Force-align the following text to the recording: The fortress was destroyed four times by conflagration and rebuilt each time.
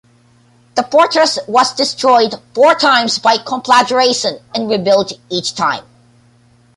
The 0.73 0.81
fortress 0.81 1.37
was 1.47 1.75
destroyed 1.75 2.33
four 2.55 2.73
times 2.73 3.19
by 3.19 3.37
conflagration 3.37 4.39
and 4.55 4.67
rebuilt 4.67 5.13
each 5.29 5.53
time. 5.53 5.83